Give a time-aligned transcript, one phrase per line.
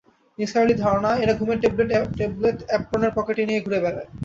[0.37, 1.59] নিসার আলির ধারণা এরা ঘুমের
[1.61, 4.09] ট্যাবলেট অ্যাপ্রনের পকেটে নিয়ে ঘুরে বেড়ায়।